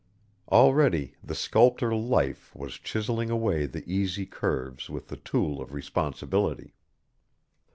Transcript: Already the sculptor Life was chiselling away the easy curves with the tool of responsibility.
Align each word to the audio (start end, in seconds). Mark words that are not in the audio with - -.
Already 0.51 1.13
the 1.23 1.35
sculptor 1.35 1.93
Life 1.95 2.55
was 2.55 2.79
chiselling 2.79 3.29
away 3.29 3.67
the 3.67 3.83
easy 3.87 4.25
curves 4.25 4.89
with 4.89 5.09
the 5.09 5.17
tool 5.17 5.61
of 5.61 5.73
responsibility. 5.73 6.73